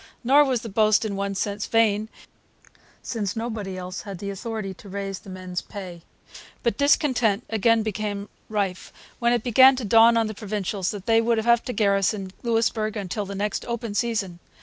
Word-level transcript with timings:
Nor 0.23 0.45
was 0.45 0.61
the 0.63 0.67
boast, 0.67 1.05
in 1.05 1.15
one 1.15 1.35
sense, 1.35 1.67
vain, 1.67 2.09
since 3.03 3.35
nobody 3.35 3.77
else 3.77 4.01
had 4.01 4.17
the 4.17 4.31
authority 4.31 4.73
to 4.73 4.89
raise 4.89 5.19
the 5.19 5.29
men's 5.29 5.61
pay. 5.61 6.01
But 6.63 6.75
discontent 6.79 7.43
again 7.51 7.83
became 7.83 8.27
rife 8.49 8.91
when 9.19 9.31
it 9.31 9.43
began 9.43 9.75
to 9.75 9.85
dawn 9.85 10.17
on 10.17 10.25
the 10.25 10.33
Provincials 10.33 10.89
that 10.89 11.05
they 11.05 11.21
would 11.21 11.37
have 11.37 11.63
to 11.65 11.71
garrison 11.73 12.31
Louisbourg 12.41 12.97
till 13.11 13.27
the 13.27 13.35
next 13.35 13.63
open 13.67 13.93
season. 13.93 14.39